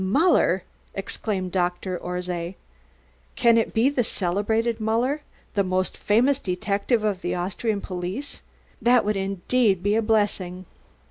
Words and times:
'""Muller?" 0.01 0.63
exclaimed 0.95 1.51
Dr. 1.51 1.95
Orszay. 1.99 2.55
"Can 3.35 3.55
it 3.55 3.71
be 3.71 3.87
the 3.87 4.03
celebrated 4.03 4.79
Muller, 4.79 5.21
the 5.53 5.63
most 5.63 5.95
famous 5.95 6.39
detective 6.39 7.03
of 7.03 7.21
the 7.21 7.35
Austrian 7.35 7.81
police? 7.81 8.41
That 8.81 9.05
would 9.05 9.15
indeed 9.15 9.83
be 9.83 9.93
a 9.95 10.01
blessing." 10.01 10.65